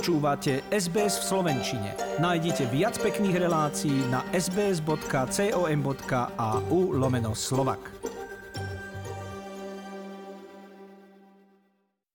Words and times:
Počúvate 0.00 0.64
SBS 0.72 1.20
v 1.20 1.24
Slovenčine. 1.28 1.92
Nájdite 2.24 2.64
viac 2.72 2.96
pekných 2.96 3.36
relácií 3.36 4.08
na 4.08 4.24
sbs.com.au 4.32 4.96
lomeno 6.96 7.36
slovak. 7.36 7.92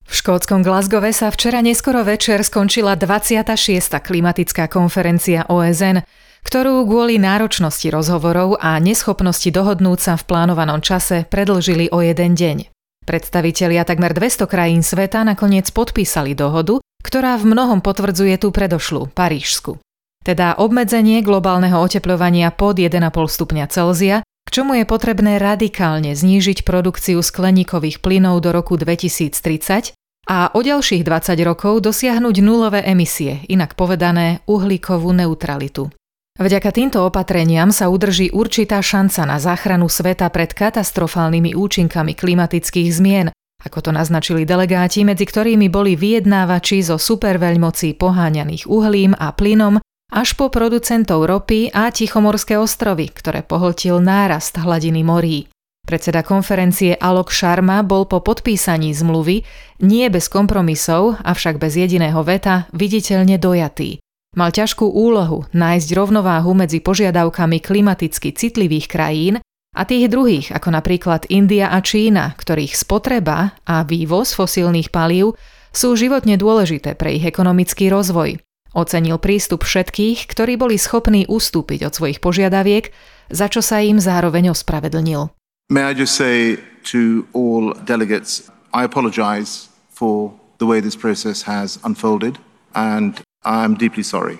V 0.01 0.09
škótskom 0.17 0.65
Glasgowe 0.65 1.13
sa 1.13 1.29
včera 1.29 1.61
neskoro 1.61 2.01
večer 2.01 2.41
skončila 2.41 2.97
26. 2.97 3.53
klimatická 4.01 4.65
konferencia 4.65 5.45
OSN, 5.45 6.01
ktorú 6.41 6.89
kvôli 6.89 7.21
náročnosti 7.21 7.85
rozhovorov 7.93 8.57
a 8.65 8.81
neschopnosti 8.81 9.53
dohodnúť 9.53 9.99
sa 10.01 10.17
v 10.17 10.25
plánovanom 10.25 10.81
čase 10.81 11.29
predlžili 11.29 11.93
o 11.93 12.01
jeden 12.01 12.33
deň. 12.33 12.57
Predstavitelia 13.05 13.85
takmer 13.85 14.17
200 14.17 14.49
krajín 14.49 14.81
sveta 14.81 15.21
nakoniec 15.21 15.69
podpísali 15.69 16.33
dohodu, 16.33 16.81
ktorá 17.05 17.37
v 17.37 17.53
mnohom 17.53 17.85
potvrdzuje 17.85 18.41
tú 18.41 18.49
predošlú, 18.49 19.13
Parížsku. 19.13 19.77
Teda 20.25 20.57
obmedzenie 20.57 21.21
globálneho 21.21 21.77
oteplovania 21.77 22.49
pod 22.49 22.81
1,5 22.81 22.97
stupňa 23.13 23.69
Celzia, 23.69 24.25
k 24.25 24.49
čomu 24.49 24.73
je 24.73 24.89
potrebné 24.89 25.37
radikálne 25.37 26.17
znížiť 26.17 26.65
produkciu 26.65 27.21
skleníkových 27.21 28.01
plynov 28.01 28.41
do 28.41 28.49
roku 28.49 28.73
2030 28.73 29.93
a 30.25 30.49
o 30.57 30.59
ďalších 30.65 31.05
20 31.05 31.37
rokov 31.45 31.85
dosiahnuť 31.85 32.35
nulové 32.41 32.81
emisie, 32.89 33.45
inak 33.45 33.77
povedané 33.77 34.41
uhlíkovú 34.49 35.13
neutralitu. 35.13 35.93
Vďaka 36.35 36.69
týmto 36.73 37.05
opatreniam 37.05 37.71
sa 37.71 37.87
udrží 37.87 38.33
určitá 38.33 38.81
šanca 38.83 39.23
na 39.23 39.37
záchranu 39.37 39.87
sveta 39.87 40.27
pred 40.33 40.51
katastrofálnymi 40.51 41.55
účinkami 41.55 42.11
klimatických 42.11 42.89
zmien, 42.91 43.29
ako 43.65 43.89
to 43.89 43.91
naznačili 43.91 44.45
delegáti, 44.45 45.01
medzi 45.01 45.25
ktorými 45.25 45.67
boli 45.73 45.97
vyjednávači 45.97 46.85
zo 46.85 47.01
superveľmocí 47.01 47.97
poháňaných 47.97 48.69
uhlím 48.69 49.17
a 49.17 49.33
plynom 49.33 49.81
až 50.13 50.37
po 50.37 50.53
producentov 50.53 51.25
ropy 51.25 51.73
a 51.73 51.89
Tichomorské 51.89 52.61
ostrovy, 52.61 53.09
ktoré 53.09 53.41
pohltil 53.41 53.97
nárast 53.99 54.53
hladiny 54.55 55.01
morí. 55.01 55.49
Predseda 55.85 56.25
konferencie 56.25 56.97
Alok 56.97 57.29
Sharma 57.29 57.85
bol 57.85 58.09
po 58.09 58.17
podpísaní 58.17 58.89
zmluvy 58.89 59.45
nie 59.85 60.05
bez 60.09 60.29
kompromisov, 60.33 61.21
avšak 61.21 61.61
bez 61.61 61.77
jediného 61.77 62.17
veta, 62.25 62.65
viditeľne 62.73 63.37
dojatý. 63.37 64.01
Mal 64.35 64.49
ťažkú 64.49 64.83
úlohu 64.89 65.45
nájsť 65.53 65.89
rovnováhu 65.93 66.57
medzi 66.57 66.81
požiadavkami 66.81 67.61
klimaticky 67.61 68.33
citlivých 68.33 68.89
krajín 68.89 69.39
a 69.75 69.83
tých 69.83 70.07
druhých, 70.07 70.55
ako 70.55 70.71
napríklad 70.71 71.27
India 71.27 71.67
a 71.67 71.83
Čína, 71.83 72.31
ktorých 72.39 72.79
spotreba 72.79 73.59
a 73.67 73.83
vývoz 73.83 74.31
fosílnych 74.31 74.87
palív 74.87 75.35
sú 75.75 75.99
životne 75.99 76.39
dôležité 76.39 76.95
pre 76.95 77.19
ich 77.19 77.27
ekonomický 77.27 77.91
rozvoj. 77.91 78.39
Ocenil 78.71 79.19
prístup 79.19 79.67
všetkých, 79.67 80.31
ktorí 80.31 80.55
boli 80.55 80.79
schopní 80.79 81.27
ustúpiť 81.27 81.87
od 81.87 81.93
svojich 81.95 82.23
požiadaviek, 82.23 82.95
za 83.27 83.51
čo 83.51 83.59
sa 83.59 83.83
im 83.83 83.99
zároveň 83.99 84.55
ospravedlnil. 84.55 85.31
May 85.67 85.83
I 85.83 85.93
just 85.95 86.15
say 86.15 86.59
to 86.91 87.27
all 87.35 87.75
delegates, 87.83 88.47
I 88.71 88.87
apologize 88.87 89.67
for 89.91 90.31
the 90.59 90.67
way 90.67 90.79
this 90.79 90.95
process 90.95 91.43
has 91.43 91.79
unfolded 91.83 92.39
and 92.75 93.19
I'm 93.43 93.75
deeply 93.75 94.03
sorry. 94.03 94.39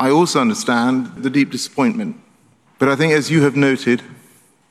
I 0.00 0.08
also 0.10 0.40
understand 0.40 1.20
the 1.20 1.30
deep 1.30 1.50
disappointment. 1.50 2.16
But 2.78 2.88
I 2.88 2.96
think 2.96 3.12
as 3.12 3.30
you 3.30 3.42
have 3.44 3.56
noted, 3.56 4.02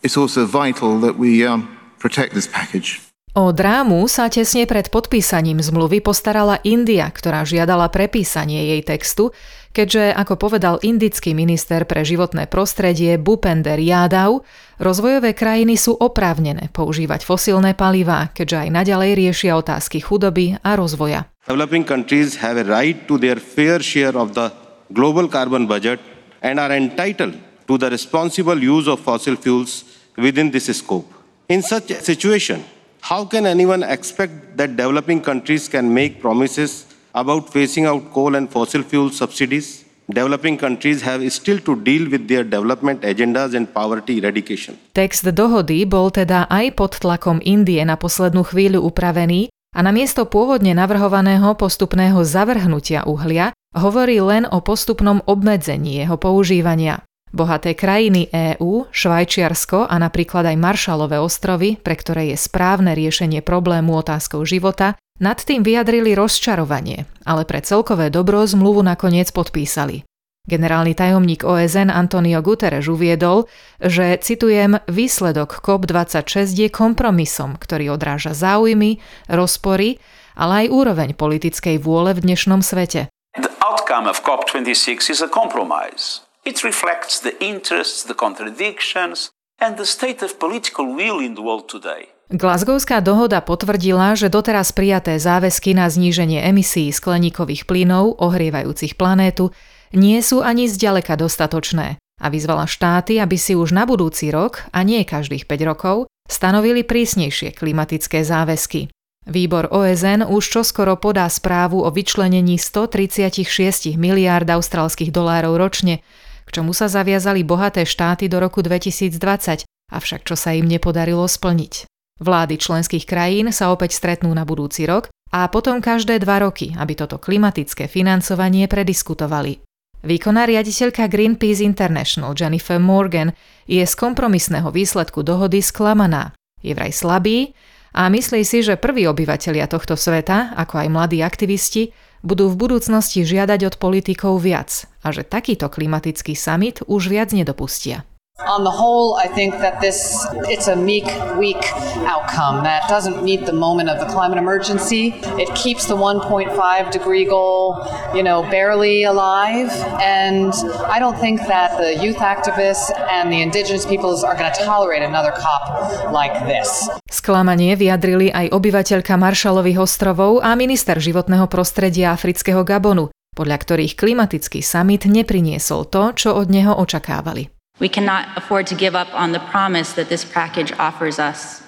it's 0.04 0.18
also 0.18 0.46
vital 0.46 1.00
that 1.02 1.18
we 1.18 1.46
um, 1.46 1.70
protect 1.98 2.34
this 2.34 2.50
package. 2.50 3.02
O 3.32 3.56
drámu 3.56 4.12
sa 4.12 4.28
tesne 4.28 4.68
pred 4.68 4.92
podpísaním 4.92 5.64
zmluvy 5.64 6.04
postarala 6.04 6.60
India, 6.68 7.08
ktorá 7.08 7.48
žiadala 7.48 7.88
prepísanie 7.88 8.76
jej 8.76 8.84
textu, 8.84 9.32
keďže, 9.72 10.12
ako 10.12 10.36
povedal 10.36 10.84
indický 10.84 11.32
minister 11.32 11.88
pre 11.88 12.04
životné 12.04 12.52
prostredie 12.52 13.16
Bupender 13.16 13.80
Yadav, 13.80 14.44
rozvojové 14.84 15.32
krajiny 15.32 15.80
sú 15.80 15.96
oprávnené 15.96 16.76
používať 16.76 17.24
fosílne 17.24 17.72
palivá, 17.72 18.36
keďže 18.36 18.68
aj 18.68 18.70
naďalej 18.84 19.12
riešia 19.16 19.56
otázky 19.56 20.04
chudoby 20.04 20.60
a 20.60 20.76
rozvoja. 20.76 21.32
Developing 21.48 21.88
countries 21.88 22.36
have 22.36 22.60
a 22.60 22.68
right 22.68 23.08
to 23.08 23.16
their 23.16 23.40
fair 23.40 23.80
share 23.80 24.20
of 24.20 24.36
the 24.36 24.52
global 24.92 25.32
carbon 25.32 25.72
budget 25.72 26.04
and 26.44 26.60
are 26.60 26.76
entitled 26.76 27.40
to 27.72 27.78
the 27.80 27.90
responsible 27.90 28.60
use 28.60 28.88
of 28.92 29.00
fossil 29.00 29.36
fuels 29.40 29.88
within 30.18 30.52
this 30.52 30.68
scope. 30.76 31.08
In 31.48 31.62
such 31.64 31.88
a 31.92 32.00
situation, 32.04 32.60
how 33.00 33.24
can 33.24 33.46
anyone 33.46 33.84
expect 33.96 34.58
that 34.58 34.76
developing 34.76 35.22
countries 35.24 35.72
can 35.72 35.88
make 35.88 36.20
promises 36.20 36.86
about 37.16 37.48
phasing 37.48 37.88
out 37.88 38.12
coal 38.12 38.36
and 38.36 38.52
fossil 38.52 38.84
fuel 38.84 39.10
subsidies? 39.10 39.88
Developing 40.12 40.60
countries 40.60 41.00
have 41.08 41.24
still 41.32 41.64
to 41.64 41.80
deal 41.80 42.12
with 42.12 42.28
their 42.28 42.44
development 42.44 43.08
agendas 43.08 43.56
and 43.56 43.72
poverty 43.72 44.20
eradication. 44.20 44.76
Text 44.92 45.24
dohody 45.24 45.88
bol 45.88 46.12
teda 46.12 46.52
aj 46.52 46.76
pod 46.76 47.00
tlakom 47.00 47.40
Indie 47.40 47.80
na 47.88 47.96
poslednú 47.96 48.44
chvíľu 48.44 48.84
upravený 48.92 49.48
a 49.72 49.80
namiesto 49.80 50.28
pôvodne 50.28 50.76
navrhovaného 50.76 51.56
postupného 51.56 52.20
zavrhnutia 52.28 53.08
uhlia 53.08 53.56
hovorí 53.72 54.20
len 54.20 54.44
o 54.52 54.60
postupnom 54.60 55.24
obmedzení 55.24 56.04
jeho 56.04 56.20
používania. 56.20 57.08
Bohaté 57.32 57.72
krajiny 57.80 58.28
EÚ, 58.28 58.92
Švajčiarsko 58.92 59.88
a 59.88 59.96
napríklad 59.96 60.52
aj 60.52 60.58
Maršalové 60.60 61.16
ostrovy, 61.24 61.80
pre 61.80 61.96
ktoré 61.96 62.36
je 62.36 62.38
správne 62.38 62.92
riešenie 62.92 63.40
problému 63.40 63.96
otázkou 63.96 64.44
života, 64.44 65.00
nad 65.24 65.40
tým 65.40 65.64
vyjadrili 65.64 66.12
rozčarovanie, 66.12 67.08
ale 67.24 67.48
pre 67.48 67.64
celkové 67.64 68.12
dobro 68.12 68.44
zmluvu 68.44 68.84
nakoniec 68.84 69.32
podpísali. 69.32 70.04
Generálny 70.42 70.98
tajomník 70.98 71.46
OSN 71.46 71.94
Antonio 71.94 72.42
Guterres 72.42 72.90
uviedol, 72.90 73.46
že, 73.78 74.18
citujem, 74.18 74.82
výsledok 74.90 75.62
COP26 75.62 76.52
je 76.58 76.68
kompromisom, 76.74 77.56
ktorý 77.62 77.94
odráža 77.94 78.34
záujmy, 78.34 78.98
rozpory, 79.30 80.02
ale 80.34 80.66
aj 80.66 80.74
úroveň 80.74 81.10
politickej 81.14 81.78
vôle 81.78 82.18
v 82.18 82.26
dnešnom 82.26 82.66
svete. 82.66 83.08
The 83.38 83.54
outcome 83.62 84.10
of 84.10 84.26
COP26 84.26 85.14
is 85.14 85.22
a 85.22 85.30
compromise. 85.30 86.26
It 86.42 86.66
reflects 86.66 87.22
the 87.22 87.38
interests, 87.38 88.02
the 88.02 88.18
contradictions, 88.18 89.30
and 89.62 89.78
the 89.78 89.86
state 89.86 90.26
of 90.26 90.42
political 90.42 90.90
will 90.90 91.22
in 91.22 91.38
the 91.38 91.46
world 91.46 91.70
today. 91.70 92.10
Glasgowská 92.34 92.98
dohoda 92.98 93.46
potvrdila, 93.46 94.18
že 94.18 94.26
doteraz 94.26 94.74
prijaté 94.74 95.22
záväzky 95.22 95.78
na 95.78 95.86
zníženie 95.86 96.42
emisí 96.42 96.90
skleníkových 96.90 97.70
plynov 97.70 98.18
ohrievajúcich 98.18 98.98
planétu 98.98 99.54
nie 99.94 100.18
sú 100.26 100.42
ani 100.42 100.66
zďaleka 100.66 101.14
dostatočné 101.14 102.02
a 102.18 102.26
vyzvala 102.34 102.66
štáty, 102.66 103.22
aby 103.22 103.38
si 103.38 103.54
už 103.54 103.78
na 103.78 103.86
budúci 103.86 104.34
rok, 104.34 104.66
a 104.74 104.82
nie 104.82 105.06
každých 105.06 105.46
5 105.46 105.70
rokov, 105.70 106.10
stanovili 106.26 106.82
prísnejšie 106.82 107.54
klimatické 107.54 108.26
záväzky. 108.26 108.90
Výbor 109.30 109.70
OSN 109.70 110.26
už 110.26 110.42
čoskoro 110.50 110.98
podá 110.98 111.30
správu 111.30 111.86
o 111.86 111.90
vyčlenení 111.94 112.58
136 112.58 113.94
miliárd 113.94 114.50
austrálskych 114.50 115.14
dolárov 115.14 115.62
ročne 115.62 116.02
čomu 116.52 116.76
sa 116.76 116.92
zaviazali 116.92 117.48
bohaté 117.48 117.88
štáty 117.88 118.28
do 118.28 118.38
roku 118.44 118.60
2020, 118.60 119.64
avšak 119.92 120.22
čo 120.28 120.36
sa 120.36 120.52
im 120.52 120.68
nepodarilo 120.68 121.24
splniť. 121.26 121.88
Vlády 122.22 122.62
členských 122.62 123.10
krajín 123.10 123.50
sa 123.50 123.74
opäť 123.74 123.98
stretnú 123.98 124.30
na 124.30 124.46
budúci 124.46 124.86
rok 124.86 125.10
a 125.34 125.50
potom 125.50 125.82
každé 125.82 126.22
dva 126.22 126.44
roky, 126.46 126.76
aby 126.78 126.94
toto 126.94 127.18
klimatické 127.18 127.90
financovanie 127.90 128.70
prediskutovali. 128.70 129.64
Výkonná 130.02 130.50
riaditeľka 130.50 131.10
Greenpeace 131.10 131.62
International 131.62 132.34
Jennifer 132.34 132.78
Morgan 132.82 133.34
je 133.70 133.82
z 133.82 133.94
kompromisného 133.94 134.70
výsledku 134.74 135.22
dohody 135.22 135.62
sklamaná. 135.62 136.34
Je 136.62 136.74
vraj 136.74 136.94
slabý 136.94 137.54
a 137.94 138.10
myslí 138.10 138.42
si, 138.42 138.66
že 138.66 138.82
prví 138.82 139.06
obyvatelia 139.06 139.70
tohto 139.70 139.94
sveta, 139.94 140.58
ako 140.58 140.82
aj 140.82 140.88
mladí 140.90 141.22
aktivisti, 141.22 141.94
budú 142.22 142.50
v 142.50 142.58
budúcnosti 142.58 143.26
žiadať 143.26 143.60
od 143.68 143.76
politikov 143.78 144.42
viac 144.42 144.86
a 145.02 145.10
že 145.10 145.26
takýto 145.26 145.70
klimatický 145.70 146.38
summit 146.38 146.86
už 146.86 147.10
viac 147.10 147.34
nedopustia. 147.34 148.06
On 148.52 148.66
the 148.66 148.74
whole, 148.74 149.16
I 149.22 149.30
think 149.30 149.62
that 149.62 149.80
this 149.80 150.26
it's 150.50 150.68
a 150.68 150.76
meek, 150.76 151.06
weak 151.38 151.62
outcome 152.10 152.66
that 152.66 152.90
doesn't 152.90 153.24
meet 153.24 153.46
the 153.46 153.54
moment 153.54 153.88
of 153.88 154.02
the 154.02 154.10
climate 154.10 154.42
emergency. 154.42 155.14
It 155.38 155.48
keeps 155.54 155.86
the 155.86 155.96
1.5 155.96 156.52
degree 156.92 157.24
goal, 157.24 157.80
you 158.18 158.26
know, 158.26 158.42
barely 158.50 159.06
alive, 159.06 159.70
and 160.02 160.52
I 160.90 160.98
don't 160.98 161.16
think 161.22 161.46
that 161.48 161.78
the 161.78 161.96
youth 162.02 162.18
activists 162.18 162.90
and 163.14 163.32
the 163.32 163.46
indigenous 163.46 163.86
peoples 163.86 164.26
are 164.26 164.34
going 164.34 164.52
to 164.52 164.58
tolerate 164.66 165.06
another 165.06 165.32
COP 165.32 166.12
like 166.12 166.34
this. 166.50 166.90
Sklamanie 167.14 167.78
vyjadrili 167.78 168.34
aj 168.34 168.52
obyvateľka 168.58 169.22
Maršalových 169.22 169.86
ostrovov 169.86 170.42
a 170.42 170.58
minister 170.58 170.98
životného 170.98 171.46
prostredia 171.46 172.10
afrického 172.10 172.66
Gabonu, 172.66 173.14
podľa 173.38 173.58
ktorých 173.62 173.94
klimatický 173.94 174.66
summit 174.66 175.06
nepriniesol 175.06 175.86
to, 175.88 176.18
čo 176.18 176.34
od 176.34 176.50
neho 176.50 176.74
očakávali. 176.74 177.61
We 177.82 177.90
cannot 177.90 178.38
afford 178.38 178.68
to 178.68 178.76
give 178.76 178.96
up 178.96 179.12
on 179.12 179.32
the 179.32 179.40
promise 179.40 179.94
that 179.94 180.08
this 180.08 180.24
package 180.24 180.72
offers 180.74 181.18
us. 181.18 181.64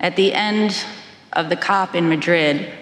At 0.00 0.16
the 0.16 0.32
end 0.32 0.82
of 1.34 1.50
the 1.50 1.56
COP 1.56 1.94
in 1.94 2.08
Madrid, 2.08 2.72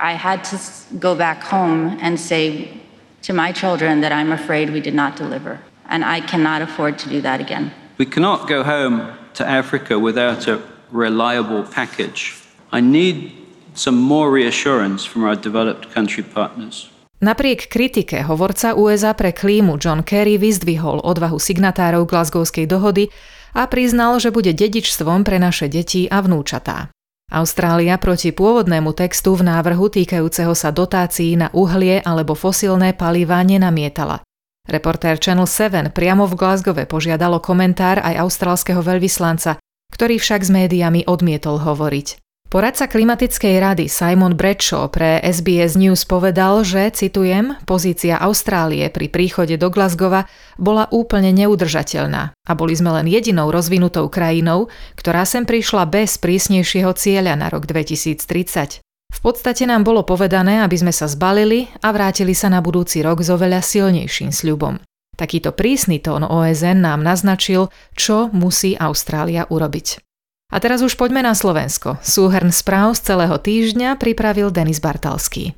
I 0.00 0.12
had 0.14 0.42
to 0.44 0.58
go 0.98 1.14
back 1.14 1.42
home 1.42 1.98
and 2.00 2.18
say 2.18 2.80
to 3.24 3.34
my 3.34 3.52
children 3.52 4.00
that 4.00 4.10
I'm 4.10 4.32
afraid 4.32 4.70
we 4.70 4.80
did 4.80 4.94
not 4.94 5.16
deliver. 5.16 5.60
And 5.84 6.02
I 6.02 6.22
cannot 6.22 6.62
afford 6.62 6.98
to 7.00 7.10
do 7.10 7.20
that 7.20 7.42
again. 7.42 7.72
We 7.98 8.06
cannot 8.06 8.48
go 8.48 8.62
home 8.62 9.18
to 9.34 9.46
Africa 9.46 9.98
without 9.98 10.48
a 10.48 10.62
reliable 10.90 11.64
package. 11.64 12.42
I 12.72 12.80
need 12.80 13.36
some 13.74 13.96
more 13.96 14.30
reassurance 14.30 15.04
from 15.04 15.24
our 15.24 15.36
developed 15.36 15.90
country 15.90 16.22
partners. 16.22 16.88
Napriek 17.20 17.68
kritike 17.68 18.24
hovorca 18.24 18.72
USA 18.72 19.12
pre 19.12 19.36
klímu 19.36 19.76
John 19.76 20.00
Kerry 20.00 20.40
vyzdvihol 20.40 21.04
odvahu 21.04 21.36
signatárov 21.36 22.08
Glasgowskej 22.08 22.64
dohody 22.64 23.12
a 23.52 23.68
priznal, 23.68 24.16
že 24.16 24.32
bude 24.32 24.56
dedičstvom 24.56 25.20
pre 25.20 25.36
naše 25.36 25.68
deti 25.68 26.08
a 26.08 26.24
vnúčatá. 26.24 26.88
Austrália 27.28 28.00
proti 28.00 28.32
pôvodnému 28.32 28.96
textu 28.96 29.36
v 29.36 29.44
návrhu 29.44 29.92
týkajúceho 29.92 30.56
sa 30.56 30.72
dotácií 30.72 31.36
na 31.36 31.52
uhlie 31.52 32.00
alebo 32.00 32.32
fosilné 32.32 32.96
palivá 32.96 33.44
nenamietala. 33.44 34.24
Reportér 34.64 35.20
Channel 35.20 35.44
7 35.44 35.92
priamo 35.92 36.24
v 36.24 36.40
Glasgowe 36.40 36.88
požiadalo 36.88 37.36
komentár 37.44 38.00
aj 38.00 38.16
austrálskeho 38.16 38.80
veľvyslanca, 38.80 39.60
ktorý 39.92 40.16
však 40.16 40.40
s 40.40 40.50
médiami 40.50 41.04
odmietol 41.04 41.60
hovoriť. 41.60 42.29
Poradca 42.50 42.90
klimatickej 42.90 43.62
rady 43.62 43.86
Simon 43.86 44.34
Bradshaw 44.34 44.90
pre 44.90 45.22
SBS 45.22 45.78
News 45.78 46.02
povedal, 46.02 46.66
že, 46.66 46.90
citujem, 46.90 47.54
pozícia 47.62 48.18
Austrálie 48.18 48.90
pri 48.90 49.06
príchode 49.06 49.54
do 49.54 49.70
Glasgowa 49.70 50.26
bola 50.58 50.90
úplne 50.90 51.30
neudržateľná 51.30 52.34
a 52.34 52.52
boli 52.58 52.74
sme 52.74 52.90
len 52.98 53.06
jedinou 53.06 53.54
rozvinutou 53.54 54.10
krajinou, 54.10 54.66
ktorá 54.98 55.22
sem 55.22 55.46
prišla 55.46 55.86
bez 55.86 56.18
prísnejšieho 56.18 56.90
cieľa 56.98 57.38
na 57.38 57.54
rok 57.54 57.70
2030. 57.70 58.82
V 58.82 59.20
podstate 59.22 59.70
nám 59.70 59.86
bolo 59.86 60.02
povedané, 60.02 60.66
aby 60.66 60.74
sme 60.74 60.90
sa 60.90 61.06
zbalili 61.06 61.70
a 61.86 61.94
vrátili 61.94 62.34
sa 62.34 62.50
na 62.50 62.58
budúci 62.58 62.98
rok 63.06 63.22
s 63.22 63.30
oveľa 63.30 63.62
silnejším 63.62 64.34
sľubom. 64.34 64.82
Takýto 65.14 65.54
prísny 65.54 66.02
tón 66.02 66.26
OSN 66.26 66.82
nám 66.82 67.06
naznačil, 67.06 67.70
čo 67.94 68.26
musí 68.34 68.74
Austrália 68.74 69.46
urobiť. 69.46 70.09
A 70.50 70.58
teraz 70.58 70.82
už 70.82 70.98
poďme 70.98 71.22
na 71.22 71.30
Slovensko. 71.30 72.02
Súhrn 72.02 72.50
správ 72.50 72.98
z 72.98 73.14
celého 73.14 73.38
týždňa 73.38 73.94
pripravil 74.02 74.50
Denis 74.50 74.82
Bartalský. 74.82 75.54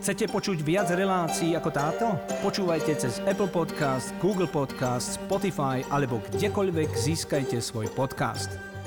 Chcete 0.00 0.32
počuť 0.32 0.64
viac 0.64 0.88
relácií 0.96 1.52
ako 1.52 1.70
táto? 1.74 2.06
Počúvajte 2.40 2.96
cez 2.96 3.20
Apple 3.28 3.52
Podcast, 3.52 4.16
Google 4.16 4.48
Podcast, 4.48 5.20
Spotify 5.20 5.84
alebo 5.92 6.24
kdekoľvek 6.24 6.88
získajte 6.96 7.60
svoj 7.60 7.92
podcast. 7.92 8.79